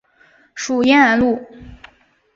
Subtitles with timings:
[0.55, 1.45] 属延安路。